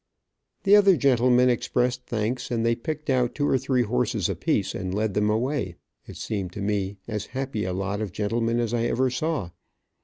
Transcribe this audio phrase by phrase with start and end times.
[0.63, 4.91] The other gentlemen expressed thanks, and they picked out two or three horses apiece and
[4.95, 5.75] led them away,
[6.07, 9.51] it seemed to me as happy a lot of gentlemen as I ever saw.